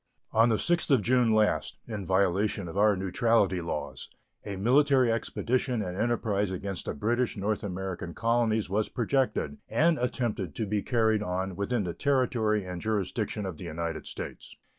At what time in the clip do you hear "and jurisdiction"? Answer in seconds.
12.65-13.45